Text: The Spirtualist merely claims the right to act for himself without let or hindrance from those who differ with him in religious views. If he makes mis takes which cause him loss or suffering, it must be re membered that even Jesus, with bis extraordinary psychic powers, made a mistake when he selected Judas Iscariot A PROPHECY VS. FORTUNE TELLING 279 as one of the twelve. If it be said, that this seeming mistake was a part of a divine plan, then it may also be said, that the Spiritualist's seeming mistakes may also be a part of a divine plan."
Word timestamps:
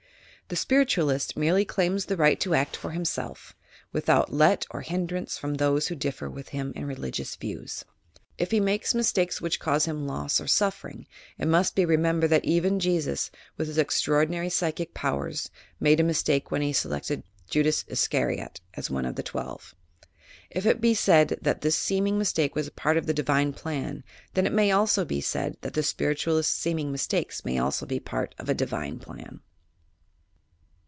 The 0.47 0.57
Spirtualist 0.57 1.37
merely 1.37 1.63
claims 1.63 2.07
the 2.07 2.17
right 2.17 2.37
to 2.41 2.53
act 2.53 2.75
for 2.75 2.91
himself 2.91 3.55
without 3.93 4.33
let 4.33 4.65
or 4.69 4.81
hindrance 4.81 5.37
from 5.37 5.53
those 5.53 5.87
who 5.87 5.95
differ 5.95 6.29
with 6.29 6.49
him 6.49 6.73
in 6.75 6.83
religious 6.87 7.37
views. 7.37 7.85
If 8.37 8.51
he 8.51 8.59
makes 8.59 8.93
mis 8.93 9.13
takes 9.13 9.39
which 9.39 9.61
cause 9.61 9.85
him 9.85 10.05
loss 10.05 10.41
or 10.41 10.47
suffering, 10.47 11.07
it 11.37 11.47
must 11.47 11.73
be 11.73 11.85
re 11.85 11.95
membered 11.95 12.31
that 12.31 12.43
even 12.43 12.81
Jesus, 12.81 13.31
with 13.55 13.69
bis 13.69 13.77
extraordinary 13.77 14.49
psychic 14.49 14.93
powers, 14.93 15.49
made 15.79 16.01
a 16.01 16.03
mistake 16.03 16.51
when 16.51 16.61
he 16.61 16.73
selected 16.73 17.23
Judas 17.49 17.85
Iscariot 17.87 18.59
A 18.75 18.81
PROPHECY 18.81 18.81
VS. 18.81 18.87
FORTUNE 18.89 19.03
TELLING 19.03 19.15
279 20.03 20.57
as 20.57 20.63
one 20.65 20.65
of 20.65 20.65
the 20.65 20.65
twelve. 20.65 20.65
If 20.65 20.65
it 20.65 20.81
be 20.81 20.93
said, 20.93 21.39
that 21.41 21.61
this 21.61 21.77
seeming 21.77 22.17
mistake 22.17 22.55
was 22.55 22.67
a 22.67 22.71
part 22.71 22.97
of 22.97 23.07
a 23.07 23.13
divine 23.13 23.53
plan, 23.53 24.03
then 24.33 24.45
it 24.45 24.51
may 24.51 24.73
also 24.73 25.05
be 25.05 25.21
said, 25.21 25.55
that 25.61 25.75
the 25.75 25.81
Spiritualist's 25.81 26.53
seeming 26.53 26.91
mistakes 26.91 27.45
may 27.45 27.57
also 27.57 27.85
be 27.85 27.95
a 27.99 28.01
part 28.01 28.35
of 28.37 28.49
a 28.49 28.53
divine 28.53 28.99
plan." 28.99 29.39